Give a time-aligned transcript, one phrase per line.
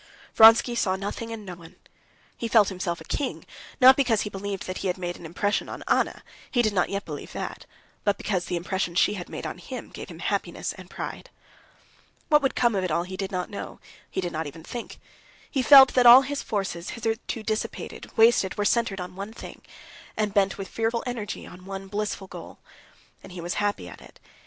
[0.33, 1.75] Vronsky saw nothing and no one.
[2.35, 3.45] He felt himself a king,
[3.79, 7.05] not because he believed that he had made an impression on Anna—he did not yet
[7.05, 11.29] believe that,—but because the impression she had made on him gave him happiness and pride.
[12.29, 13.79] What would come of it all he did not know,
[14.09, 14.99] he did not even think.
[15.51, 19.61] He felt that all his forces, hitherto dissipated, wasted, were centered on one thing,
[20.17, 22.57] and bent with fearful energy on one blissful goal.
[23.21, 24.19] And he was happy at it.